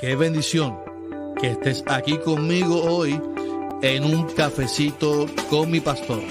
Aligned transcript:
Qué 0.00 0.16
bendición 0.16 0.78
que 1.38 1.48
estés 1.48 1.84
aquí 1.86 2.16
conmigo 2.16 2.82
hoy 2.84 3.20
en 3.82 4.04
un 4.04 4.32
cafecito 4.32 5.26
con 5.50 5.70
mi 5.70 5.80
pastor. 5.80 6.22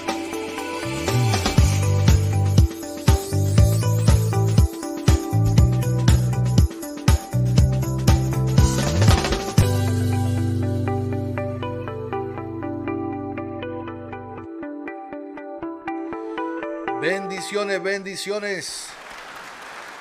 Bendiciones, 17.00 17.80
bendiciones. 17.80 18.88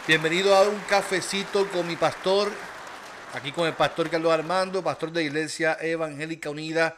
Bienvenido 0.08 0.56
a 0.56 0.64
un 0.64 0.80
cafecito 0.90 1.68
con 1.68 1.86
mi 1.86 1.96
pastor. 1.96 2.50
Aquí 3.32 3.52
con 3.52 3.68
el 3.68 3.74
pastor 3.74 4.10
Carlos 4.10 4.32
Armando, 4.34 4.84
pastor 4.84 5.12
de 5.12 5.24
Iglesia 5.24 5.78
Evangélica 5.80 6.50
Unida 6.50 6.98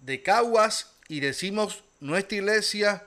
de 0.00 0.20
Caguas. 0.20 0.90
Y 1.06 1.20
decimos 1.20 1.84
nuestra 2.00 2.38
iglesia, 2.38 3.04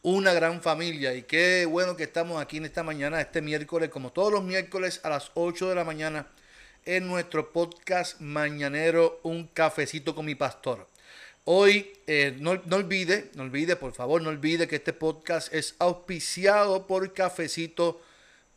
una 0.00 0.32
gran 0.32 0.62
familia. 0.62 1.14
Y 1.14 1.24
qué 1.24 1.66
bueno 1.66 1.96
que 1.96 2.04
estamos 2.04 2.40
aquí 2.40 2.56
en 2.56 2.64
esta 2.64 2.82
mañana, 2.82 3.20
este 3.20 3.42
miércoles, 3.42 3.90
como 3.90 4.12
todos 4.12 4.32
los 4.32 4.42
miércoles 4.42 5.00
a 5.02 5.10
las 5.10 5.30
8 5.34 5.68
de 5.68 5.74
la 5.74 5.84
mañana, 5.84 6.26
en 6.86 7.06
nuestro 7.06 7.52
podcast 7.52 8.18
mañanero, 8.20 9.20
Un 9.22 9.46
cafecito 9.48 10.14
con 10.14 10.24
mi 10.24 10.34
pastor. 10.34 10.86
Hoy, 11.44 11.92
eh, 12.06 12.34
no, 12.40 12.62
no, 12.64 12.76
olvide, 12.76 13.30
no 13.34 13.42
olvide, 13.42 13.76
por 13.76 13.92
favor, 13.92 14.22
no 14.22 14.30
olvide 14.30 14.66
que 14.66 14.76
este 14.76 14.94
podcast 14.94 15.52
es 15.52 15.74
auspiciado 15.78 16.86
por 16.86 17.12
Cafecito 17.12 18.00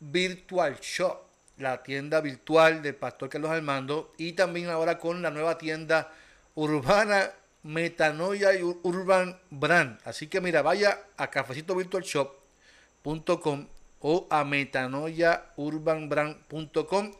Virtual 0.00 0.78
Shop, 0.80 1.23
la 1.58 1.82
tienda 1.82 2.20
virtual 2.20 2.82
del 2.82 2.94
Pastor 2.94 3.28
Carlos 3.28 3.50
Armando, 3.50 4.14
y 4.18 4.32
también 4.32 4.70
ahora 4.70 4.98
con 4.98 5.22
la 5.22 5.30
nueva 5.30 5.58
tienda 5.58 6.12
urbana 6.54 7.30
Metanoia 7.62 8.50
Urban 8.82 9.38
Brand. 9.50 9.98
Así 10.04 10.26
que 10.26 10.40
mira, 10.40 10.62
vaya 10.62 10.98
a 11.16 11.30
cafecitovirtualshop.com 11.30 13.66
o 14.00 14.26
a 14.28 14.44
metanoiaurbanbrand.com 14.44 17.12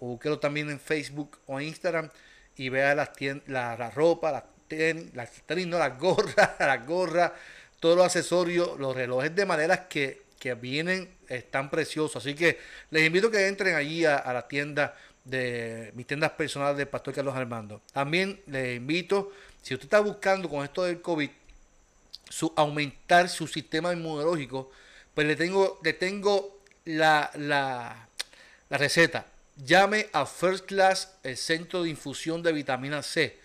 o 0.00 0.06
búsquelo 0.06 0.38
también 0.38 0.70
en 0.70 0.78
Facebook 0.78 1.38
o 1.46 1.60
Instagram 1.60 2.08
y 2.56 2.68
vea 2.68 2.94
las 2.94 3.10
la, 3.46 3.76
la 3.76 3.90
ropa, 3.90 4.30
las 4.30 4.44
las 5.14 5.30
tenis, 5.46 5.66
las 5.66 5.98
gorras, 5.98 6.50
las 6.58 6.86
gorras, 6.86 7.32
todos 7.80 7.96
los 7.96 8.06
accesorios, 8.06 8.78
los 8.78 8.94
relojes 8.94 9.34
de 9.34 9.46
madera 9.46 9.88
que, 9.88 10.22
que 10.38 10.54
vienen 10.54 11.08
están 11.28 11.70
preciosos. 11.70 12.16
Así 12.16 12.34
que 12.34 12.58
les 12.90 13.06
invito 13.06 13.28
a 13.28 13.30
que 13.30 13.46
entren 13.46 13.74
allí 13.74 14.04
a, 14.04 14.32
la 14.32 14.46
tienda 14.48 14.96
de 15.24 15.92
mis 15.94 16.06
tiendas 16.06 16.30
personales 16.32 16.76
de 16.76 16.86
Pastor 16.86 17.14
Carlos 17.14 17.36
Armando. 17.36 17.82
También 17.92 18.40
les 18.46 18.76
invito, 18.76 19.32
si 19.62 19.74
usted 19.74 19.86
está 19.86 20.00
buscando 20.00 20.48
con 20.48 20.64
esto 20.64 20.84
del 20.84 21.00
COVID, 21.00 21.30
su, 22.28 22.52
aumentar 22.56 23.28
su 23.28 23.46
sistema 23.46 23.92
inmunológico, 23.92 24.70
pues 25.14 25.26
le 25.26 25.36
tengo, 25.36 25.80
le 25.82 25.92
tengo 25.92 26.62
la, 26.84 27.30
la, 27.34 28.08
la 28.68 28.78
receta. 28.78 29.26
Llame 29.56 30.08
a 30.12 30.24
First 30.24 30.66
Class, 30.66 31.16
el 31.24 31.36
centro 31.36 31.82
de 31.82 31.90
infusión 31.90 32.42
de 32.42 32.52
vitamina 32.52 33.02
C 33.02 33.38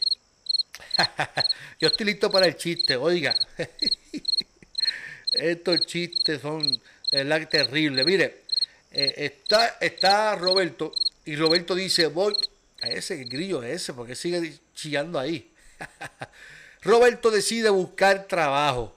Yo 1.80 1.88
estoy 1.88 2.06
listo 2.06 2.30
para 2.30 2.46
el 2.46 2.56
chiste, 2.56 2.96
oiga. 2.96 3.34
Estos 5.34 5.86
chistes 5.88 6.42
son 6.42 6.64
la 7.12 7.44
terrible. 7.48 8.04
Mire, 8.04 8.44
eh, 8.92 9.14
está, 9.18 9.78
está 9.82 10.36
Roberto 10.36 10.92
y 11.26 11.36
Roberto 11.36 11.74
dice, 11.74 12.08
voy 12.08 12.36
a 12.82 12.90
ese 12.90 13.24
grillo 13.24 13.64
ese, 13.64 13.94
porque 13.94 14.16
sigue 14.16 14.60
chillando 14.74 15.20
ahí. 15.20 15.52
Roberto 16.82 17.32
decide 17.32 17.70
buscar 17.70 18.28
trabajo. 18.28 18.96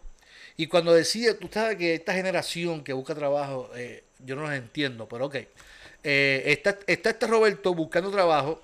Y 0.56 0.66
cuando 0.66 0.94
decide, 0.94 1.34
tú 1.34 1.48
sabes 1.52 1.76
que 1.76 1.94
esta 1.94 2.14
generación 2.14 2.82
que 2.82 2.92
busca 2.92 3.14
trabajo, 3.14 3.70
eh, 3.76 4.04
yo 4.20 4.36
no 4.36 4.42
los 4.42 4.52
entiendo, 4.52 5.08
pero 5.08 5.26
ok. 5.26 5.36
Eh, 6.02 6.42
está, 6.46 6.78
está 6.86 7.10
este 7.10 7.26
Roberto 7.26 7.74
buscando 7.74 8.10
trabajo 8.10 8.62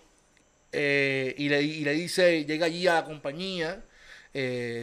y, 0.73 1.49
le, 1.49 1.62
y, 1.62 1.84
le, 1.84 1.93
dice, 1.93 2.45
llega 2.47 2.67
allí 2.67 2.87
a 2.87 2.95
la 2.95 3.05
compañía, 3.05 3.83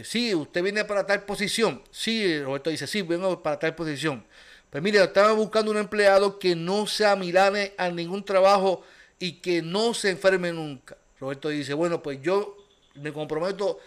sí, 0.03 0.35
usted 0.35 0.61
viene 0.61 0.85
para 0.85 1.07
tal 1.07 1.23
posición. 1.23 1.81
Sí, 1.89 2.39
Roberto 2.41 2.69
dice, 2.69 2.85
sí, 2.85 3.01
vengo 3.01 3.41
para 3.41 3.57
tal 3.57 3.73
posición. 3.73 4.23
Pues 4.69 4.83
mire, 4.83 5.03
estaba 5.03 5.31
buscando 5.31 5.71
un 5.71 5.77
empleado 5.77 6.37
que 6.37 6.55
no 6.55 6.85
se 6.85 7.05
amilane 7.05 7.73
a 7.77 7.89
ningún 7.89 8.23
trabajo 8.23 8.83
y 9.17 9.33
que 9.33 9.63
no 9.63 9.95
se 9.95 10.11
enferme 10.11 10.53
nunca. 10.53 10.95
Roberto 11.19 11.49
dice, 11.49 11.73
bueno, 11.73 12.01
pues 12.01 12.21
yo 12.21 12.55
me 12.95 13.11
comprometo 13.11 13.79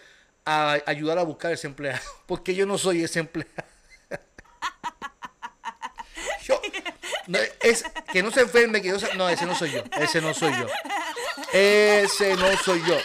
a 0.45 0.77
ayudar 0.85 1.17
a 1.17 1.23
buscar 1.23 1.51
ese 1.51 1.67
empleado, 1.67 1.99
porque 2.25 2.55
yo 2.55 2.65
no 2.65 2.77
soy 2.77 3.03
ese 3.03 3.19
empleado. 3.19 3.51
es 7.61 7.85
que 8.11 8.21
no 8.21 8.31
se 8.31 8.41
enferme, 8.41 8.81
que 8.81 8.89
yo 8.89 8.97
no, 9.15 9.29
ese 9.29 9.45
no 9.45 9.55
soy 9.55 9.71
yo, 9.71 9.81
ese 9.97 10.19
no 10.21 10.33
soy 10.33 10.51
yo. 10.51 10.67
Ese 11.53 12.35
no 12.35 12.57
soy 12.57 12.83
yo. 12.85 12.95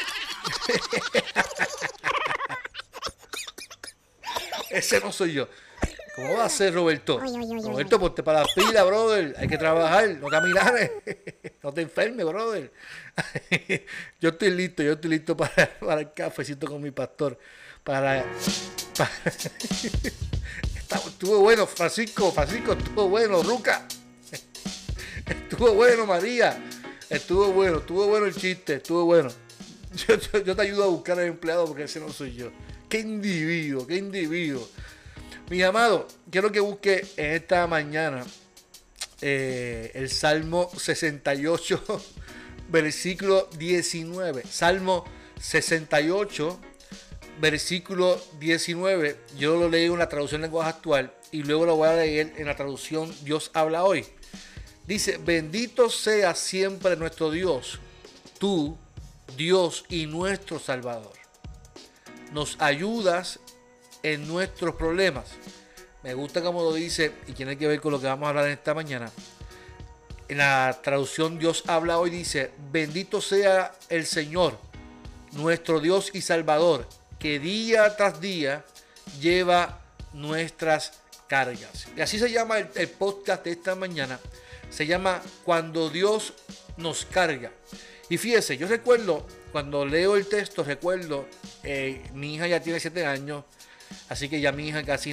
ese 4.71 5.01
no 5.01 5.13
soy 5.13 5.33
yo. 5.33 5.49
¿Cómo 6.19 6.35
va 6.37 6.47
a 6.47 6.49
ser, 6.49 6.75
Roberto? 6.75 7.21
Roberto, 7.21 8.01
ponte 8.01 8.25
para 8.25 8.41
la 8.41 8.47
pila, 8.53 8.83
brother. 8.83 9.37
Hay 9.39 9.47
que 9.47 9.57
trabajar, 9.57 10.09
no 10.21 10.27
caminar. 10.27 10.75
no 11.63 11.73
te 11.73 11.83
enfermes, 11.83 12.27
brother. 12.27 12.73
yo 14.21 14.31
estoy 14.31 14.51
listo, 14.51 14.83
yo 14.83 14.95
estoy 14.95 15.11
listo 15.11 15.37
para, 15.37 15.79
para 15.79 16.01
el 16.01 16.13
cafecito 16.13 16.67
con 16.67 16.83
mi 16.83 16.91
pastor. 16.91 17.39
Para. 17.85 18.25
estuvo 21.07 21.39
bueno, 21.39 21.69
Francisco, 21.69 22.33
Francisco, 22.33 22.73
estuvo 22.73 23.09
bueno, 23.09 23.41
Ruca. 23.45 23.87
estuvo 25.25 25.73
bueno, 25.75 26.05
María. 26.05 26.61
Estuvo 27.09 27.53
bueno, 27.53 27.79
estuvo 27.79 28.09
bueno 28.09 28.27
el 28.27 28.35
chiste, 28.35 28.75
estuvo 28.75 29.05
bueno. 29.05 29.31
Yo, 29.95 30.17
yo 30.43 30.57
te 30.57 30.63
ayudo 30.63 30.83
a 30.83 30.89
buscar 30.89 31.17
al 31.21 31.27
empleado 31.27 31.65
porque 31.67 31.85
ese 31.85 32.01
no 32.01 32.09
soy 32.13 32.35
yo. 32.35 32.51
Qué 32.89 32.99
individuo, 32.99 33.87
qué 33.87 33.97
individuo. 33.97 34.69
Mi 35.51 35.63
amado, 35.63 36.07
quiero 36.31 36.53
que 36.53 36.61
busque 36.61 37.07
en 37.17 37.33
esta 37.33 37.67
mañana 37.67 38.23
eh, 39.23 39.91
el 39.95 40.11
Salmo 40.11 40.71
68, 40.77 42.03
versículo 42.69 43.49
19. 43.57 44.43
Salmo 44.47 45.07
68, 45.41 46.61
versículo 47.41 48.21
19. 48.39 49.17
Yo 49.39 49.57
lo 49.57 49.71
leí 49.71 49.87
en 49.87 49.93
una 49.93 50.11
traducción 50.11 50.41
en 50.41 50.51
lenguaje 50.51 50.69
actual 50.69 51.15
y 51.33 51.43
luego 51.43 51.65
lo 51.65 51.77
voy 51.77 51.89
a 51.89 51.97
leer 51.97 52.35
en 52.37 52.45
la 52.45 52.55
traducción 52.55 53.11
Dios 53.23 53.51
habla 53.55 53.85
hoy. 53.85 54.05
Dice, 54.87 55.17
bendito 55.17 55.89
sea 55.89 56.35
siempre 56.35 56.95
nuestro 56.97 57.31
Dios, 57.31 57.79
tú, 58.39 58.77
Dios 59.35 59.87
y 59.89 60.05
nuestro 60.05 60.59
Salvador. 60.59 61.15
Nos 62.33 62.61
ayudas 62.61 63.41
en 64.03 64.27
nuestros 64.27 64.75
problemas. 64.75 65.27
Me 66.03 66.15
gusta 66.15 66.43
como 66.43 66.63
lo 66.63 66.73
dice 66.73 67.13
y 67.27 67.33
tiene 67.33 67.59
que 67.59 67.67
ver 67.67 67.81
con 67.81 67.93
lo 67.93 68.01
que 68.01 68.07
vamos 68.07 68.27
a 68.27 68.31
hablar 68.31 68.47
en 68.47 68.53
esta 68.53 68.75
mañana. 68.75 69.11
En 70.29 70.39
la 70.39 70.79
traducción 70.83 71.39
Dios 71.39 71.65
habla 71.67 71.99
hoy 71.99 72.11
dice, 72.11 72.53
bendito 72.71 73.21
sea 73.21 73.73
el 73.89 74.07
Señor, 74.07 74.59
nuestro 75.33 75.81
Dios 75.81 76.11
y 76.13 76.21
Salvador, 76.21 76.87
que 77.19 77.39
día 77.39 77.97
tras 77.97 78.21
día 78.21 78.65
lleva 79.21 79.81
nuestras 80.13 80.93
cargas. 81.29 81.89
Y 81.97 82.01
así 82.01 82.19
se 82.19 82.31
llama 82.31 82.59
el, 82.59 82.89
podcast 82.89 83.45
de 83.45 83.53
esta 83.53 83.75
mañana. 83.75 84.19
Se 84.71 84.87
llama 84.87 85.23
Cuando 85.45 85.91
Dios 85.91 86.35
nos 86.77 87.05
carga. 87.05 87.53
Y 88.09 88.19
fíjese, 88.19 88.57
yo 88.57 88.69
recuerdo, 88.69 89.27
cuando 89.53 89.85
leo 89.85 90.17
el 90.17 90.27
texto, 90.27 90.65
recuerdo, 90.65 91.27
eh, 91.63 92.03
mi 92.15 92.35
hija 92.35 92.47
ya 92.47 92.61
tiene 92.61 92.81
7 92.81 93.07
años, 93.07 93.45
así 94.09 94.29
que 94.29 94.41
ya 94.41 94.53
mi 94.53 94.69
hija 94.69 94.83
casi, 94.83 95.13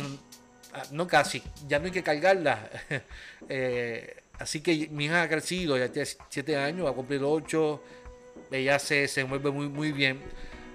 ah, 0.73 0.83
no 0.91 1.07
casi, 1.07 1.41
ya 1.67 1.79
no 1.79 1.85
hay 1.85 1.91
que 1.91 2.03
cargarla. 2.03 2.69
Eh, 3.47 4.23
así 4.39 4.61
que 4.61 4.87
mi 4.89 5.05
hija 5.05 5.21
ha 5.21 5.29
crecido, 5.29 5.77
ya 5.77 5.91
tiene 5.91 6.09
7 6.29 6.57
años, 6.57 6.87
va 6.87 6.89
a 6.89 6.93
cumplir 6.93 7.21
8, 7.23 7.83
ella 8.49 8.79
se, 8.79 9.07
se 9.07 9.23
mueve 9.23 9.51
muy, 9.51 9.69
muy 9.69 9.91
bien. 9.91 10.19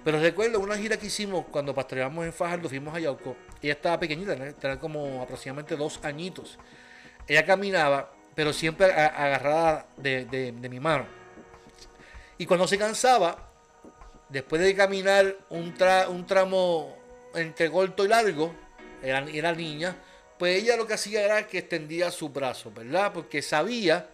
Pero 0.04 0.20
recuerdo 0.20 0.60
una 0.60 0.76
gira 0.76 0.96
que 0.96 1.06
hicimos 1.06 1.46
cuando 1.50 1.74
pastoreamos 1.74 2.24
en 2.24 2.32
Fajardo, 2.32 2.68
fuimos 2.68 2.94
a 2.94 3.00
Yauco. 3.00 3.36
Ella 3.60 3.72
estaba 3.72 3.98
pequeñita, 3.98 4.36
tenía 4.36 4.78
como 4.78 5.20
aproximadamente 5.20 5.76
dos 5.76 5.98
añitos. 6.04 6.58
Ella 7.26 7.44
caminaba, 7.44 8.12
pero 8.36 8.52
siempre 8.52 8.92
agarrada 8.92 9.86
de 9.96 10.52
mi 10.70 10.78
mano. 10.78 11.06
Y 12.38 12.46
cuando 12.46 12.66
se 12.66 12.78
cansaba, 12.78 13.50
después 14.30 14.62
de 14.62 14.74
caminar 14.74 15.36
un, 15.50 15.74
un 16.08 16.26
tramo 16.26 16.96
entre 17.34 17.70
corto 17.70 18.04
y 18.04 18.08
largo, 18.08 18.54
era, 19.02 19.52
niña, 19.52 19.96
pues 20.38 20.62
ella 20.62 20.76
lo 20.76 20.86
que 20.86 20.94
hacía 20.94 21.24
era 21.24 21.46
que 21.46 21.58
extendía 21.58 22.10
sus 22.10 22.32
brazos, 22.32 22.72
¿verdad? 22.74 23.12
Porque 23.12 23.42
sabía 23.42 24.08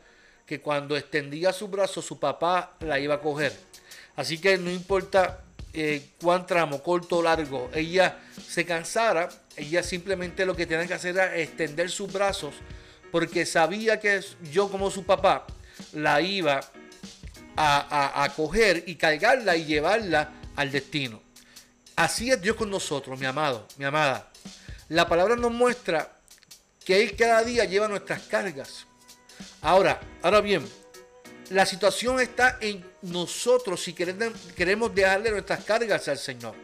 que 0.44 0.60
cuando 0.60 0.96
extendía 0.96 1.52
sus 1.52 1.70
brazos 1.70 2.04
su 2.04 2.20
papá 2.20 2.76
la 2.80 2.98
iba 3.00 3.16
a 3.16 3.20
coger. 3.20 3.52
Así 4.14 4.38
que 4.38 4.56
no 4.58 4.70
importa 4.70 5.42
eh, 5.72 6.10
cuán 6.20 6.46
tramo, 6.46 6.82
corto 6.82 7.18
o 7.18 7.22
largo, 7.22 7.68
ella 7.74 8.18
se 8.48 8.64
cansara, 8.64 9.28
ella 9.56 9.82
simplemente 9.82 10.46
lo 10.46 10.54
que 10.54 10.66
tenía 10.66 10.86
que 10.86 10.94
hacer 10.94 11.16
era 11.16 11.36
extender 11.36 11.90
sus 11.90 12.12
brazos 12.12 12.54
porque 13.10 13.46
sabía 13.46 13.98
que 13.98 14.20
yo 14.52 14.70
como 14.70 14.90
su 14.90 15.04
papá 15.04 15.46
la 15.92 16.20
iba 16.20 16.60
a, 17.56 18.30
coger 18.36 18.84
y 18.86 18.96
cargarla 18.96 19.56
y 19.56 19.64
llevarla 19.64 20.32
al 20.54 20.70
destino. 20.70 21.22
Así 21.96 22.30
es 22.30 22.42
Dios 22.42 22.56
con 22.56 22.68
nosotros, 22.68 23.18
mi 23.18 23.24
amado, 23.24 23.66
mi 23.78 23.86
amada. 23.86 24.30
La 24.90 25.08
palabra 25.08 25.34
nos 25.34 25.50
muestra 25.50 26.12
que 26.84 27.02
Él 27.02 27.16
cada 27.16 27.42
día 27.42 27.64
lleva 27.64 27.88
nuestras 27.88 28.20
cargas. 28.24 28.86
Ahora, 29.62 29.98
ahora 30.22 30.42
bien, 30.42 30.68
la 31.48 31.64
situación 31.64 32.20
está 32.20 32.58
en 32.60 32.84
nosotros 33.00 33.82
si 33.82 33.94
queremos, 33.94 34.94
dejarle 34.94 35.30
nuestras 35.30 35.64
cargas 35.64 36.06
al 36.08 36.18
Señor. 36.18 36.54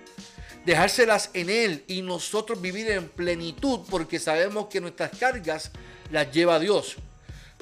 Dejárselas 0.67 1.31
en 1.32 1.49
Él 1.49 1.82
y 1.88 2.02
nosotros 2.02 2.61
vivir 2.61 2.90
en 2.90 3.08
plenitud 3.08 3.81
porque 3.88 4.19
sabemos 4.19 4.67
que 4.67 4.82
nuestras 4.82 5.17
cargas 5.19 5.70
las 6.11 6.31
lleva 6.31 6.58
Dios. 6.58 6.96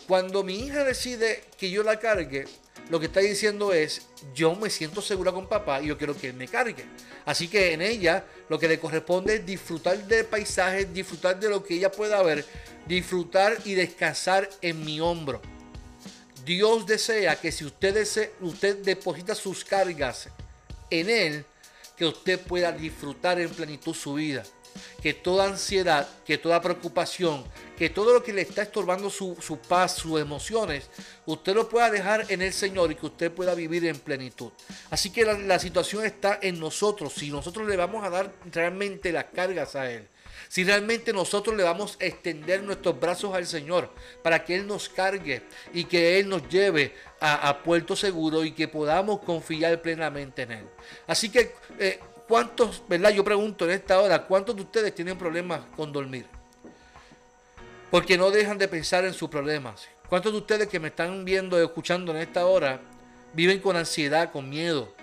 Cuando 0.08 0.43
mi 0.43 0.58
hija 0.58 0.82
decide 0.82 1.44
que 1.56 1.70
yo 1.70 1.84
la 1.84 2.00
cargue, 2.00 2.49
lo 2.88 2.99
que 2.99 3.06
está 3.06 3.20
diciendo 3.20 3.72
es, 3.72 4.02
yo 4.34 4.55
me 4.56 4.69
siento 4.69 5.00
segura 5.00 5.32
con 5.32 5.49
papá 5.49 5.81
y 5.81 5.87
yo 5.87 5.99
quiero 5.99 6.17
que 6.17 6.28
él 6.28 6.34
me 6.34 6.49
cargue. 6.49 6.84
Así 7.25 7.46
que 7.46 7.72
en 7.72 7.82
ella 7.82 8.25
lo 8.49 8.58
que 8.58 8.69
le 8.69 8.81
corresponde 8.81 9.37
es 9.37 9.46
disfrutar 9.46 9.96
del 10.06 10.26
paisaje, 10.26 10.87
disfrutar 10.87 11.38
de 11.38 11.49
lo 11.49 11.62
que 11.62 11.75
ella 11.75 11.93
pueda 11.93 12.20
ver, 12.22 12.44
disfrutar 12.87 13.56
y 13.64 13.75
descansar 13.75 14.49
en 14.61 14.84
mi 14.84 15.00
hombro. 15.00 15.40
Dios 16.44 16.87
desea 16.87 17.37
que 17.37 17.52
si 17.52 17.64
usted, 17.64 17.94
desea, 17.94 18.28
usted 18.40 18.78
deposita 18.78 19.34
sus 19.34 19.64
cargas 19.64 20.28
en 20.90 21.11
Él, 21.11 21.44
que 21.96 22.06
usted 22.06 22.40
pueda 22.40 22.72
disfrutar 22.72 23.38
en 23.40 23.50
plenitud 23.50 23.94
su 23.94 24.14
vida 24.14 24.43
que 25.02 25.14
toda 25.14 25.46
ansiedad, 25.46 26.08
que 26.25 26.38
toda 26.38 26.61
preocupación, 26.61 27.44
que 27.76 27.90
todo 27.90 28.12
lo 28.12 28.22
que 28.22 28.32
le 28.32 28.43
está 28.43 28.62
estorbando 28.62 29.11
su, 29.11 29.37
paz, 29.69 29.96
sus 29.96 30.20
emociones, 30.20 30.90
usted 31.26 31.55
lo 31.55 31.69
pueda 31.69 31.90
dejar 31.90 32.26
en 32.28 32.43
el 32.43 32.52
Señor 32.52 32.93
y 32.93 32.94
que 32.94 33.06
usted 33.06 33.32
pueda 33.32 33.55
vivir 33.55 33.87
en 33.87 33.99
plenitud. 33.99 34.52
Así 34.90 35.11
que 35.11 35.25
la, 35.25 35.38
la 35.38 35.58
situación 35.58 36.05
está 36.05 36.38
en 36.43 36.61
nosotros, 36.61 37.12
si 37.14 37.31
nosotros 37.31 37.67
le 37.69 37.76
vamos 37.76 38.05
a 38.05 38.11
dar 38.11 38.32
realmente 38.52 39.12
las 39.12 39.25
cargas 39.26 39.76
a 39.76 39.90
Él. 39.90 40.08
Si 40.49 40.64
realmente 40.64 41.12
nosotros 41.12 41.56
le 41.56 41.62
vamos 41.62 41.96
a 42.00 42.06
extender 42.06 42.62
nuestros 42.62 42.99
brazos 42.99 43.34
al 43.34 43.46
Señor 43.46 43.88
para 44.22 44.44
que 44.44 44.56
Él 44.56 44.67
nos 44.67 44.88
cargue 44.88 45.43
y 45.72 45.84
que 45.84 46.19
Él 46.19 46.28
nos 46.28 46.49
lleve 46.49 46.93
a, 47.20 47.62
puerto 47.62 47.94
seguro 47.94 48.44
y 48.44 48.52
que 48.52 48.67
podamos 48.67 49.20
confiar 49.20 49.81
plenamente 49.81 50.43
en 50.43 50.52
Él. 50.52 50.64
Así 51.06 51.28
que 51.28 51.55
eh, 51.78 52.00
¿Cuántos, 52.31 52.81
verdad? 52.88 53.11
Yo 53.11 53.25
pregunto 53.25 53.65
en 53.65 53.73
esta 53.73 54.00
hora, 54.00 54.25
¿cuántos 54.25 54.55
de 54.55 54.62
ustedes 54.62 54.94
tienen 54.94 55.19
problemas 55.19 55.62
con 55.75 55.91
dormir? 55.91 56.27
Porque 57.91 58.17
no 58.17 58.31
dejan 58.31 58.56
de 58.56 58.69
pensar 58.69 59.05
en 59.05 59.12
sus 59.12 59.29
problemas. 59.29 59.88
¿Cuántos 60.09 60.31
de 60.31 60.38
ustedes 60.38 60.69
que 60.69 60.79
me 60.79 60.88
están 60.88 61.25
viendo 61.25 61.59
y 61.59 61.65
escuchando 61.65 62.12
en 62.12 62.19
esta 62.19 62.47
hora 62.47 62.81
viven 63.32 63.59
con 63.59 63.75
ansiedad, 63.75 64.31
con 64.31 64.49
miedo? 64.49 64.94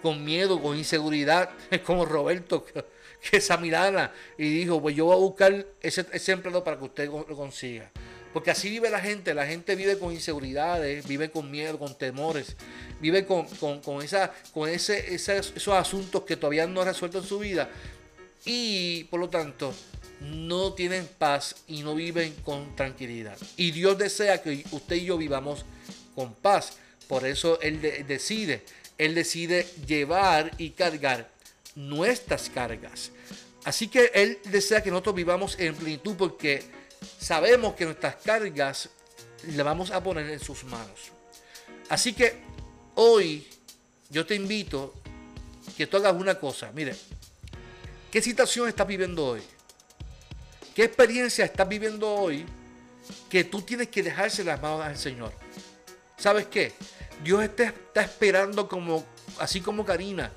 Con 0.00 0.24
miedo, 0.24 0.58
con 0.62 0.78
inseguridad. 0.78 1.50
Es 1.70 1.80
como 1.82 2.06
Roberto 2.06 2.64
que, 2.64 2.82
que 3.20 3.36
esa 3.36 3.58
mirada 3.58 4.14
y 4.38 4.48
dijo, 4.48 4.80
pues 4.80 4.96
yo 4.96 5.04
voy 5.04 5.16
a 5.16 5.18
buscar 5.18 5.66
ese, 5.82 6.06
ese 6.12 6.32
empleado 6.32 6.64
para 6.64 6.78
que 6.78 6.84
usted 6.84 7.10
lo 7.10 7.36
consiga. 7.36 7.90
Porque 8.34 8.50
así 8.50 8.68
vive 8.68 8.90
la 8.90 9.00
gente, 9.00 9.32
la 9.32 9.46
gente 9.46 9.76
vive 9.76 9.96
con 9.96 10.12
inseguridades, 10.12 11.06
vive 11.06 11.30
con 11.30 11.52
miedo, 11.52 11.78
con 11.78 11.94
temores, 11.94 12.56
vive 13.00 13.24
con, 13.24 13.46
esa, 14.02 14.34
con 14.52 14.68
ese, 14.68 15.14
esos 15.14 15.68
asuntos 15.68 16.24
que 16.24 16.36
todavía 16.36 16.66
no 16.66 16.80
ha 16.80 16.84
resuelto 16.84 17.18
en 17.18 17.24
su 17.24 17.38
vida 17.38 17.70
y 18.44 19.04
por 19.04 19.20
lo 19.20 19.28
tanto 19.28 19.72
no 20.20 20.72
tienen 20.72 21.08
paz 21.16 21.54
y 21.68 21.82
no 21.82 21.94
viven 21.94 22.34
con 22.44 22.74
tranquilidad. 22.74 23.38
Y 23.56 23.70
Dios 23.70 23.96
desea 23.98 24.42
que 24.42 24.64
usted 24.72 24.96
y 24.96 25.04
yo 25.04 25.16
vivamos 25.16 25.64
con 26.16 26.34
paz. 26.34 26.72
Por 27.06 27.24
eso 27.24 27.60
Él 27.60 27.80
decide, 27.80 28.64
Él 28.98 29.14
decide 29.14 29.64
llevar 29.86 30.50
y 30.58 30.70
cargar 30.70 31.30
nuestras 31.76 32.50
cargas. 32.50 33.12
Así 33.64 33.86
que 33.86 34.10
Él 34.12 34.38
desea 34.46 34.82
que 34.82 34.90
nosotros 34.90 35.14
vivamos 35.14 35.56
en 35.60 35.76
plenitud 35.76 36.16
porque 36.16 36.64
sabemos 37.24 37.74
que 37.74 37.86
nuestras 37.86 38.16
cargas 38.16 38.90
le 39.46 39.62
vamos 39.62 39.90
a 39.90 40.02
poner 40.02 40.28
en 40.28 40.40
sus 40.40 40.62
manos. 40.64 41.10
Así 41.88 42.12
que 42.12 42.36
hoy 42.96 43.48
yo 44.10 44.26
te 44.26 44.34
invito 44.34 44.92
que 45.74 45.86
tú 45.86 45.96
hagas 45.96 46.12
una 46.12 46.38
cosa. 46.38 46.70
Mire, 46.74 46.94
¿qué 48.10 48.20
situación 48.20 48.68
estás 48.68 48.86
viviendo 48.86 49.24
hoy? 49.24 49.42
¿Qué 50.74 50.84
experiencia 50.84 51.46
estás 51.46 51.66
viviendo 51.66 52.12
hoy 52.12 52.44
que 53.30 53.44
tú 53.44 53.62
tienes 53.62 53.88
que 53.88 54.02
dejarse 54.02 54.44
las 54.44 54.60
manos 54.60 54.82
al 54.82 54.98
Señor? 54.98 55.32
¿Sabes 56.18 56.46
qué? 56.48 56.74
Dios 57.22 57.42
está, 57.42 57.64
está 57.64 58.02
esperando 58.02 58.68
como, 58.68 59.02
así 59.38 59.62
como 59.62 59.82
Karina, 59.86 60.30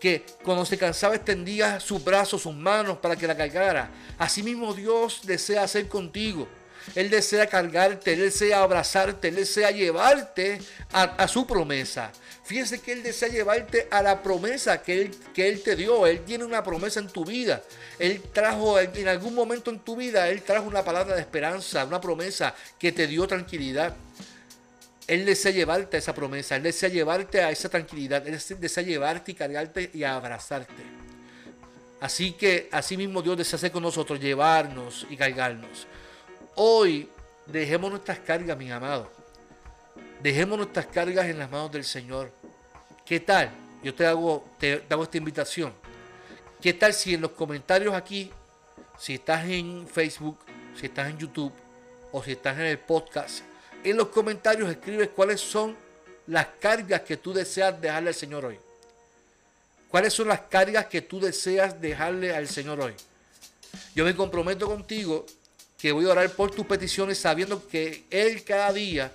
que 0.00 0.24
cuando 0.44 0.64
se 0.64 0.78
cansaba 0.78 1.16
extendía 1.16 1.80
sus 1.80 2.02
brazos, 2.02 2.42
sus 2.42 2.54
manos 2.54 2.98
para 2.98 3.16
que 3.16 3.26
la 3.26 3.36
cargara. 3.36 3.90
Asimismo 4.18 4.74
Dios 4.74 5.20
desea 5.24 5.62
hacer 5.62 5.88
contigo. 5.88 6.48
Él 6.94 7.10
desea 7.10 7.46
cargarte, 7.46 8.14
Él 8.14 8.20
desea 8.20 8.62
abrazarte, 8.62 9.28
Él 9.28 9.36
desea 9.36 9.70
llevarte 9.70 10.60
a, 10.92 11.28
su 11.28 11.46
promesa. 11.46 12.10
Fíjese 12.44 12.80
que 12.80 12.92
Él 12.92 13.02
desea 13.02 13.28
llevarte 13.28 13.88
a 13.90 14.02
la 14.02 14.22
promesa 14.22 14.80
que 14.82 15.02
él, 15.02 15.10
que 15.34 15.48
él 15.48 15.62
te 15.62 15.76
dio. 15.76 16.06
Él 16.06 16.20
tiene 16.24 16.44
una 16.44 16.62
promesa 16.62 17.00
en 17.00 17.08
tu 17.08 17.24
vida. 17.24 17.62
Él 17.98 18.22
trajo 18.32 18.78
en 18.80 19.08
algún 19.08 19.34
momento 19.34 19.70
en 19.70 19.80
tu 19.80 19.96
vida, 19.96 20.28
Él 20.28 20.42
trajo 20.42 20.66
una 20.66 20.84
palabra 20.84 21.14
de 21.14 21.20
esperanza, 21.20 21.84
una 21.84 22.00
promesa 22.00 22.54
que 22.78 22.92
te 22.92 23.06
dio 23.06 23.26
tranquilidad. 23.26 23.94
Él 25.08 25.24
desea 25.24 25.50
llevarte 25.50 25.96
a 25.96 26.00
esa 26.00 26.14
promesa, 26.14 26.56
Él 26.56 26.64
desea 26.64 26.90
llevarte 26.90 27.40
a 27.40 27.50
esa 27.50 27.70
tranquilidad, 27.70 28.28
Él 28.28 28.38
desea 28.60 28.84
llevarte 28.84 29.32
y 29.32 29.34
cargarte 29.34 29.90
y 29.94 30.04
abrazarte. 30.04 30.84
Así 31.98 32.32
que 32.32 32.68
así 32.70 32.96
mismo 32.96 33.22
Dios 33.22 33.38
desea 33.38 33.56
hacer 33.56 33.72
con 33.72 33.82
nosotros, 33.82 34.20
llevarnos 34.20 35.06
y 35.08 35.16
cargarnos. 35.16 35.86
Hoy 36.56 37.08
dejemos 37.46 37.90
nuestras 37.90 38.18
cargas, 38.18 38.56
mis 38.58 38.70
amados. 38.70 39.08
Dejemos 40.22 40.58
nuestras 40.58 40.86
cargas 40.86 41.24
en 41.26 41.38
las 41.38 41.50
manos 41.50 41.72
del 41.72 41.84
Señor. 41.84 42.30
¿Qué 43.06 43.20
tal? 43.20 43.50
Yo 43.82 43.94
te 43.94 44.06
hago, 44.06 44.46
te 44.58 44.84
hago 44.90 45.04
esta 45.04 45.16
invitación. 45.16 45.72
¿Qué 46.60 46.74
tal 46.74 46.92
si 46.92 47.14
en 47.14 47.22
los 47.22 47.30
comentarios 47.30 47.94
aquí, 47.94 48.30
si 48.98 49.14
estás 49.14 49.48
en 49.48 49.88
Facebook, 49.88 50.38
si 50.78 50.86
estás 50.86 51.08
en 51.08 51.16
YouTube 51.16 51.52
o 52.12 52.22
si 52.22 52.32
estás 52.32 52.58
en 52.58 52.66
el 52.66 52.78
podcast, 52.78 53.42
en 53.84 53.96
los 53.96 54.08
comentarios 54.08 54.70
escribes 54.70 55.10
cuáles 55.14 55.40
son 55.40 55.76
las 56.26 56.46
cargas 56.60 57.02
que 57.02 57.16
tú 57.16 57.32
deseas 57.32 57.80
dejarle 57.80 58.10
al 58.10 58.14
Señor 58.14 58.44
hoy. 58.44 58.58
¿Cuáles 59.88 60.12
son 60.12 60.28
las 60.28 60.40
cargas 60.42 60.86
que 60.86 61.00
tú 61.00 61.18
deseas 61.20 61.80
dejarle 61.80 62.34
al 62.34 62.48
Señor 62.48 62.80
hoy? 62.80 62.92
Yo 63.94 64.04
me 64.04 64.14
comprometo 64.14 64.66
contigo 64.66 65.24
que 65.78 65.92
voy 65.92 66.04
a 66.06 66.10
orar 66.10 66.30
por 66.30 66.50
tus 66.50 66.66
peticiones 66.66 67.18
sabiendo 67.18 67.66
que 67.68 68.04
Él 68.10 68.44
cada 68.44 68.72
día 68.72 69.12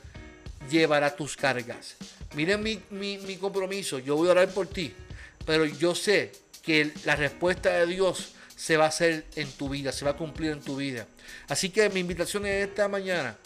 llevará 0.70 1.16
tus 1.16 1.36
cargas. 1.36 1.96
Miren 2.34 2.64
mi, 2.64 2.82
mi 2.90 3.38
compromiso, 3.38 4.00
yo 4.00 4.16
voy 4.16 4.30
a 4.30 4.32
orar 4.32 4.50
por 4.50 4.66
ti, 4.68 4.94
pero 5.46 5.66
yo 5.66 5.94
sé 5.94 6.32
que 6.64 6.92
la 7.06 7.16
respuesta 7.16 7.70
de 7.70 7.86
Dios 7.86 8.34
se 8.56 8.78
va 8.78 8.86
a 8.86 8.88
hacer 8.88 9.26
en 9.36 9.52
tu 9.52 9.70
vida, 9.70 9.92
se 9.92 10.06
va 10.06 10.12
a 10.12 10.18
cumplir 10.18 10.52
en 10.52 10.62
tu 10.62 10.78
vida. 10.78 11.06
Así 11.48 11.70
que 11.70 11.90
mi 11.90 12.00
invitación 12.00 12.46
es 12.46 12.70
esta 12.70 12.88
mañana 12.88 13.38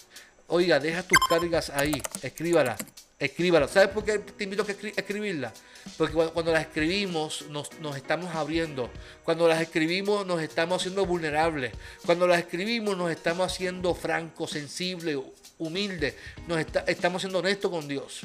Oiga, 0.49 0.79
deja 0.79 1.03
tus 1.03 1.17
cargas 1.27 1.69
ahí, 1.71 2.01
escríbala, 2.21 2.77
escríbala. 3.19 3.67
¿Sabes 3.67 3.89
por 3.89 4.05
qué 4.05 4.19
te 4.19 4.45
invito 4.45 4.63
a 4.63 4.71
escribirla? 4.71 5.51
Porque 5.97 6.13
cuando 6.13 6.53
las 6.53 6.61
escribimos 6.61 7.45
nos, 7.49 7.69
estamos 7.97 8.33
abriendo. 8.33 8.89
Cuando 9.25 9.45
las 9.45 9.61
escribimos 9.61 10.25
nos 10.25 10.41
estamos 10.41 10.81
haciendo 10.81 11.05
vulnerables. 11.05 11.73
Cuando 12.05 12.27
las 12.27 12.39
escribimos 12.39 12.97
nos 12.97 13.11
estamos 13.11 13.51
haciendo 13.51 13.93
francos, 13.93 14.51
sensibles, 14.51 15.17
humildes. 15.57 16.15
Nos 16.47 16.65
estamos 16.87 17.21
siendo 17.21 17.39
honestos 17.39 17.69
con 17.69 17.85
Dios. 17.85 18.21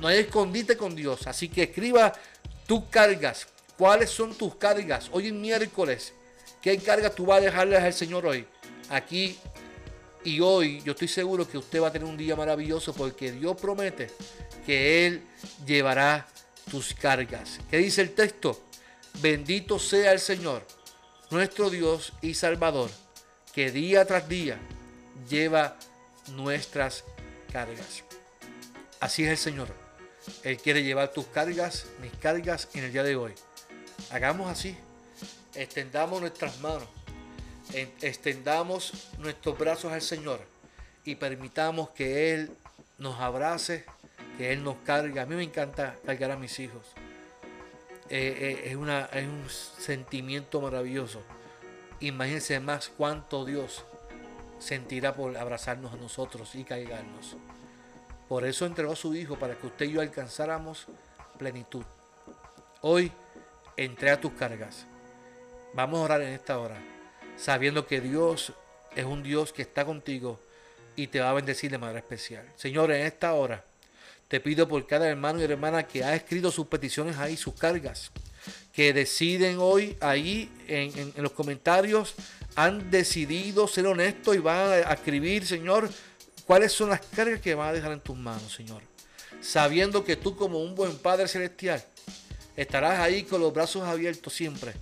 No 0.00 0.08
hay 0.08 0.20
escondite 0.20 0.78
con 0.78 0.96
Dios. 0.96 1.26
Así 1.26 1.50
que 1.50 1.64
escriba 1.64 2.14
tus 2.66 2.84
cargas. 2.86 3.46
¿Cuáles 3.76 4.08
son 4.08 4.34
tus 4.34 4.54
cargas? 4.54 5.10
Hoy 5.12 5.26
es 5.26 5.32
miércoles. 5.34 6.14
¿Qué 6.62 6.78
cargas 6.78 7.14
tú 7.14 7.26
vas 7.26 7.38
a 7.38 7.44
dejarles 7.44 7.82
al 7.82 7.92
Señor 7.92 8.24
hoy? 8.24 8.46
Aquí 8.88 9.38
y 10.24 10.40
hoy 10.40 10.82
yo 10.82 10.92
estoy 10.92 11.08
seguro 11.08 11.48
que 11.48 11.58
usted 11.58 11.82
va 11.82 11.88
a 11.88 11.92
tener 11.92 12.06
un 12.06 12.16
día 12.16 12.36
maravilloso 12.36 12.92
porque 12.94 13.32
Dios 13.32 13.56
promete 13.60 14.10
que 14.66 15.06
Él 15.06 15.22
llevará 15.66 16.26
tus 16.70 16.94
cargas. 16.94 17.58
¿Qué 17.70 17.78
dice 17.78 18.02
el 18.02 18.14
texto? 18.14 18.60
Bendito 19.20 19.78
sea 19.78 20.12
el 20.12 20.20
Señor, 20.20 20.66
nuestro 21.30 21.70
Dios 21.70 22.12
y 22.22 22.34
Salvador, 22.34 22.90
que 23.52 23.70
día 23.70 24.04
tras 24.04 24.28
día 24.28 24.58
lleva 25.28 25.76
nuestras 26.32 27.04
cargas. 27.52 28.04
Así 29.00 29.24
es 29.24 29.30
el 29.30 29.38
Señor. 29.38 29.68
Él 30.44 30.58
quiere 30.58 30.82
llevar 30.82 31.12
tus 31.12 31.26
cargas, 31.26 31.86
mis 32.00 32.12
cargas 32.12 32.68
en 32.74 32.84
el 32.84 32.92
día 32.92 33.02
de 33.02 33.16
hoy. 33.16 33.32
Hagamos 34.10 34.50
así. 34.50 34.76
Extendamos 35.54 36.20
nuestras 36.20 36.60
manos. 36.60 36.88
Extendamos 37.72 39.10
nuestros 39.18 39.58
brazos 39.58 39.92
al 39.92 40.02
Señor 40.02 40.40
y 41.04 41.14
permitamos 41.14 41.90
que 41.90 42.34
Él 42.34 42.50
nos 42.98 43.18
abrace 43.20 43.84
que 44.40 44.54
Él 44.54 44.64
nos 44.64 44.76
carga. 44.86 45.22
A 45.22 45.26
mí 45.26 45.34
me 45.34 45.42
encanta 45.42 45.96
cargar 46.06 46.30
a 46.30 46.36
mis 46.36 46.58
hijos. 46.60 46.86
Eh, 48.08 48.62
eh, 48.64 48.70
es, 48.70 48.76
una, 48.76 49.04
es 49.12 49.26
un 49.26 49.44
sentimiento 49.48 50.62
maravilloso. 50.62 51.20
Imagínense 52.00 52.58
más 52.58 52.88
cuánto 52.88 53.44
Dios 53.44 53.84
sentirá 54.58 55.14
por 55.14 55.36
abrazarnos 55.36 55.92
a 55.92 55.96
nosotros 55.96 56.54
y 56.54 56.64
cargarnos. 56.64 57.36
Por 58.28 58.46
eso 58.46 58.64
entregó 58.64 58.92
a 58.92 58.96
su 58.96 59.14
Hijo 59.14 59.38
para 59.38 59.56
que 59.58 59.66
usted 59.66 59.86
y 59.86 59.92
yo 59.92 60.00
alcanzáramos 60.00 60.86
plenitud. 61.38 61.84
Hoy 62.80 63.12
entrega 63.76 64.18
tus 64.18 64.32
cargas. 64.32 64.86
Vamos 65.74 66.00
a 66.00 66.04
orar 66.04 66.22
en 66.22 66.32
esta 66.32 66.58
hora, 66.58 66.76
sabiendo 67.40 67.86
que 67.86 68.00
Dios 68.00 68.52
es 68.94 69.04
un 69.04 69.22
Dios 69.22 69.52
que 69.52 69.62
está 69.62 69.84
contigo 69.84 70.38
y 70.94 71.06
te 71.06 71.20
va 71.20 71.30
a 71.30 71.34
bendecir 71.34 71.70
de 71.70 71.78
manera 71.78 71.98
especial. 71.98 72.44
Señor, 72.56 72.92
en 72.92 73.06
esta 73.06 73.32
hora 73.32 73.64
te 74.28 74.40
pido 74.40 74.68
por 74.68 74.86
cada 74.86 75.08
hermano 75.08 75.40
y 75.40 75.44
hermana 75.44 75.86
que 75.86 76.04
ha 76.04 76.14
escrito 76.14 76.50
sus 76.50 76.66
peticiones 76.66 77.16
ahí, 77.16 77.36
sus 77.36 77.54
cargas, 77.54 78.10
que 78.72 78.92
deciden 78.92 79.56
hoy 79.58 79.96
ahí 80.00 80.50
en, 80.68 81.14
los 81.16 81.32
comentarios, 81.32 82.14
han 82.54 82.90
decidido 82.90 83.66
ser 83.66 83.86
honestos 83.86 84.36
y 84.36 84.38
van 84.38 84.84
a 84.84 84.92
escribir, 84.92 85.46
Señor, 85.46 85.88
cuáles 86.44 86.72
son 86.72 86.90
las 86.90 87.00
cargas 87.00 87.40
que 87.40 87.54
van 87.54 87.70
a 87.70 87.72
dejar 87.72 87.92
en 87.92 88.00
tus 88.00 88.16
manos, 88.16 88.52
Señor. 88.54 88.82
Sabiendo 89.40 90.04
que 90.04 90.16
tú 90.16 90.36
como 90.36 90.62
un 90.62 90.74
buen 90.74 90.96
Padre 90.98 91.26
Celestial 91.26 91.82
estarás 92.56 93.00
ahí 93.00 93.22
con 93.22 93.40
los 93.40 93.52
brazos 93.52 93.82
abiertos 93.84 94.34
siempre 94.34 94.74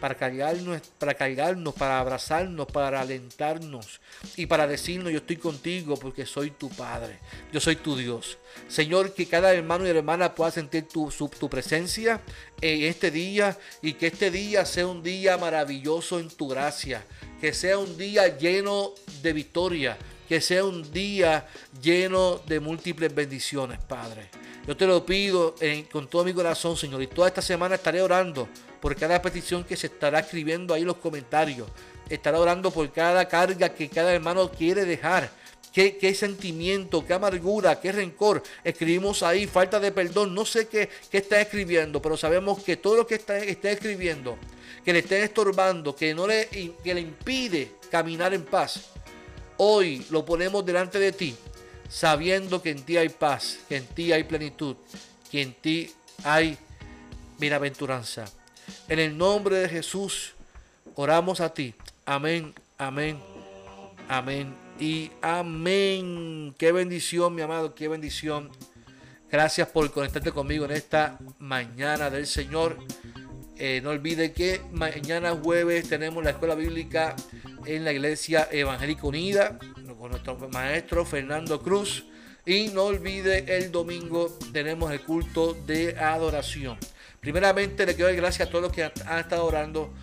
para 0.00 0.14
cargarnos, 0.14 0.82
para 0.98 1.14
cargarnos, 1.14 1.74
para 1.74 2.00
abrazarnos, 2.00 2.66
para 2.66 3.00
alentarnos 3.00 4.00
y 4.36 4.46
para 4.46 4.66
decirnos 4.66 5.12
yo 5.12 5.18
estoy 5.18 5.36
contigo 5.36 5.96
porque 5.96 6.26
soy 6.26 6.50
tu 6.50 6.68
Padre, 6.68 7.18
yo 7.52 7.60
soy 7.60 7.76
tu 7.76 7.96
Dios. 7.96 8.38
Señor, 8.68 9.14
que 9.14 9.26
cada 9.26 9.52
hermano 9.52 9.86
y 9.86 9.90
hermana 9.90 10.34
pueda 10.34 10.50
sentir 10.50 10.86
tu, 10.88 11.10
tu 11.10 11.48
presencia 11.48 12.20
en 12.60 12.82
este 12.82 13.10
día 13.10 13.58
y 13.82 13.94
que 13.94 14.08
este 14.08 14.30
día 14.30 14.64
sea 14.64 14.86
un 14.86 15.02
día 15.02 15.36
maravilloso 15.36 16.20
en 16.20 16.28
tu 16.28 16.48
gracia, 16.48 17.04
que 17.40 17.52
sea 17.52 17.78
un 17.78 17.96
día 17.96 18.38
lleno 18.38 18.92
de 19.22 19.32
victoria, 19.32 19.98
que 20.28 20.40
sea 20.40 20.64
un 20.64 20.90
día 20.92 21.46
lleno 21.80 22.40
de 22.46 22.60
múltiples 22.60 23.14
bendiciones, 23.14 23.78
Padre. 23.82 24.28
Yo 24.66 24.76
te 24.76 24.86
lo 24.86 25.04
pido 25.04 25.54
con 25.92 26.08
todo 26.08 26.24
mi 26.24 26.32
corazón, 26.32 26.76
Señor, 26.76 27.02
y 27.02 27.06
toda 27.06 27.28
esta 27.28 27.42
semana 27.42 27.74
estaré 27.74 28.00
orando 28.00 28.48
por 28.80 28.96
cada 28.96 29.20
petición 29.20 29.64
que 29.64 29.76
se 29.76 29.88
estará 29.88 30.20
escribiendo 30.20 30.72
ahí 30.72 30.82
en 30.82 30.88
los 30.88 30.96
comentarios. 30.96 31.68
Estará 32.08 32.38
orando 32.38 32.70
por 32.70 32.90
cada 32.92 33.26
carga 33.28 33.68
que 33.70 33.88
cada 33.88 34.12
hermano 34.12 34.50
quiere 34.50 34.84
dejar. 34.84 35.30
Qué, 35.72 36.14
sentimiento, 36.14 37.04
qué 37.04 37.14
amargura, 37.14 37.80
qué 37.80 37.90
rencor. 37.90 38.42
Escribimos 38.62 39.24
ahí, 39.24 39.46
falta 39.46 39.80
de 39.80 39.90
perdón. 39.90 40.32
No 40.32 40.44
sé 40.44 40.68
qué, 40.68 40.88
está 41.10 41.40
escribiendo, 41.40 42.00
pero 42.00 42.16
sabemos 42.16 42.62
que 42.62 42.76
todo 42.76 42.96
lo 42.96 43.06
que 43.06 43.16
está, 43.16 43.38
escribiendo, 43.38 44.38
que 44.84 44.92
le 44.92 45.00
esté 45.00 45.22
estorbando, 45.24 45.96
que, 45.96 46.14
no 46.14 46.28
le, 46.28 46.48
que 46.82 46.94
le 46.94 47.00
impide 47.00 47.72
caminar 47.90 48.32
en 48.34 48.44
paz, 48.44 48.92
hoy 49.56 50.04
lo 50.10 50.24
ponemos 50.24 50.64
delante 50.64 50.98
de 50.98 51.12
ti, 51.12 51.36
sabiendo 51.88 52.62
que 52.62 52.70
en 52.70 52.82
ti 52.82 52.96
hay 52.96 53.08
paz, 53.08 53.58
que 53.68 53.76
en 53.76 53.86
ti 53.86 54.12
hay 54.12 54.24
plenitud, 54.24 54.76
que 55.30 55.42
en 55.42 55.54
ti 55.54 55.90
hay 56.22 56.58
bienaventuranza. 57.38 58.24
En 58.88 58.98
el 58.98 59.16
nombre 59.16 59.58
de 59.58 59.68
Jesús 59.68 60.32
oramos 60.94 61.40
a 61.40 61.52
ti. 61.52 61.74
Amén, 62.06 62.54
amén, 62.78 63.18
amén 64.08 64.54
y 64.78 65.10
amén. 65.22 66.54
Qué 66.58 66.72
bendición, 66.72 67.34
mi 67.34 67.42
amado, 67.42 67.74
qué 67.74 67.88
bendición. 67.88 68.50
Gracias 69.30 69.68
por 69.68 69.90
conectarte 69.90 70.32
conmigo 70.32 70.64
en 70.64 70.72
esta 70.72 71.18
mañana 71.38 72.10
del 72.10 72.26
Señor. 72.26 72.78
Eh, 73.56 73.80
no 73.82 73.90
olvide 73.90 74.32
que 74.32 74.60
mañana 74.72 75.32
jueves 75.32 75.88
tenemos 75.88 76.22
la 76.24 76.30
escuela 76.30 76.54
bíblica 76.54 77.14
en 77.66 77.84
la 77.84 77.92
Iglesia 77.92 78.48
Evangélica 78.50 79.06
Unida 79.06 79.58
con 79.98 80.10
nuestro 80.10 80.36
maestro 80.50 81.04
Fernando 81.04 81.60
Cruz. 81.62 82.04
Y 82.46 82.68
no 82.68 82.84
olvide 82.84 83.56
el 83.56 83.72
domingo 83.72 84.38
tenemos 84.52 84.92
el 84.92 85.00
culto 85.00 85.54
de 85.66 85.98
adoración. 85.98 86.76
Primeramente 87.20 87.86
le 87.86 87.94
quiero 87.94 88.08
dar 88.08 88.16
gracias 88.16 88.48
a 88.48 88.50
todos 88.50 88.64
los 88.64 88.72
que 88.72 88.84
han, 88.84 89.18
estado 89.18 89.46
orando 89.46 89.94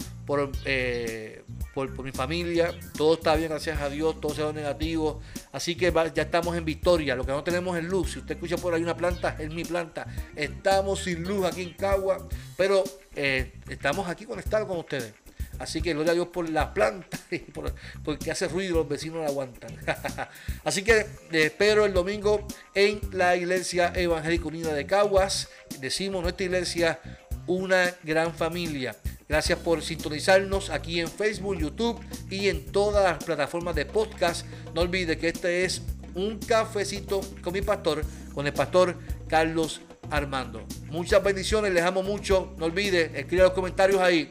eh, 0.65 1.43
por, 1.75 1.93
por, 1.93 2.03
mi 2.03 2.11
familia. 2.11 2.73
Todo 2.97 3.13
está 3.13 3.35
bien, 3.35 3.49
gracias 3.49 3.79
a 3.79 3.89
Dios, 3.89 4.19
todo 4.19 4.33
se 4.33 4.41
va 4.41 4.51
negativo. 4.51 5.21
Así 5.51 5.75
que 5.75 5.93
ya 6.15 6.23
estamos 6.23 6.57
en 6.57 6.65
victoria. 6.65 7.15
Lo 7.15 7.23
que 7.23 7.31
no 7.31 7.43
tenemos 7.43 7.77
es 7.77 7.83
luz. 7.83 8.13
Si 8.13 8.19
usted 8.19 8.33
escucha 8.33 8.57
por 8.57 8.73
ahí 8.73 8.81
una 8.81 8.97
planta, 8.97 9.35
es 9.37 9.53
mi 9.53 9.63
planta. 9.63 10.07
Estamos 10.35 11.03
sin 11.03 11.23
luz 11.23 11.45
aquí 11.45 11.61
en 11.61 11.73
Cagua, 11.73 12.27
pero 12.57 12.83
eh, 13.15 13.53
estamos 13.69 14.07
aquí 14.07 14.25
conectados 14.25 14.67
con 14.67 14.79
ustedes. 14.79 15.20
Así 15.61 15.79
que 15.79 15.93
gloria 15.93 16.11
a 16.11 16.15
Dios 16.15 16.27
por 16.29 16.49
la 16.49 16.73
planta, 16.73 17.19
porque 18.03 18.31
hace 18.31 18.47
ruido, 18.47 18.77
los 18.77 18.89
vecinos 18.89 19.19
la 19.19 19.27
aguantan. 19.27 19.77
Así 20.63 20.81
que 20.81 21.05
espero 21.31 21.85
el 21.85 21.93
domingo 21.93 22.47
en 22.73 22.99
la 23.11 23.35
iglesia 23.35 23.93
evangélica 23.95 24.47
unida 24.47 24.73
de 24.73 24.87
Caguas. 24.87 25.49
Decimos 25.79 26.23
nuestra 26.23 26.45
iglesia 26.45 26.99
una 27.45 27.93
gran 28.03 28.33
familia. 28.33 28.95
Gracias 29.29 29.59
por 29.59 29.83
sintonizarnos 29.83 30.71
aquí 30.71 30.99
en 30.99 31.07
Facebook, 31.07 31.59
YouTube 31.59 31.99
y 32.31 32.49
en 32.49 32.65
todas 32.71 33.03
las 33.03 33.23
plataformas 33.23 33.75
de 33.75 33.85
podcast. 33.85 34.47
No 34.73 34.81
olvide 34.81 35.19
que 35.19 35.27
este 35.27 35.63
es 35.63 35.83
un 36.15 36.39
cafecito 36.39 37.21
con 37.43 37.53
mi 37.53 37.61
pastor, 37.61 38.03
con 38.33 38.47
el 38.47 38.53
pastor 38.53 38.97
Carlos 39.27 39.81
Armando. 40.09 40.65
Muchas 40.89 41.23
bendiciones, 41.23 41.71
les 41.71 41.83
amo 41.83 42.01
mucho. 42.01 42.55
No 42.57 42.65
olvide, 42.65 43.11
escribe 43.13 43.43
los 43.43 43.53
comentarios 43.53 44.01
ahí 44.01 44.29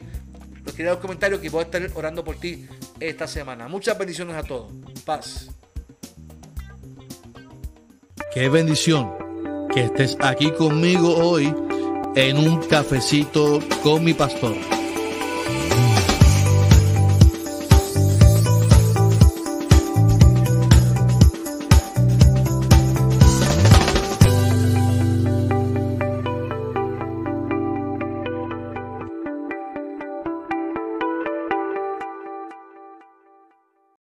los 0.73 0.93
los 0.93 0.99
comentarios 0.99 1.41
que 1.41 1.50
voy 1.50 1.61
a 1.61 1.65
estar 1.65 1.83
orando 1.95 2.25
por 2.25 2.37
ti 2.37 2.67
esta 2.99 3.27
semana. 3.27 3.69
Muchas 3.69 3.99
bendiciones 3.99 4.37
a 4.37 4.43
todos. 4.43 4.73
Paz. 5.05 5.50
Qué 8.33 8.49
bendición 8.49 9.12
que 9.75 9.85
estés 9.85 10.17
aquí 10.21 10.50
conmigo 10.53 11.17
hoy 11.17 11.55
en 12.15 12.39
un 12.39 12.62
cafecito 12.62 13.61
con 13.83 14.05
mi 14.05 14.15
pastor. 14.15 14.79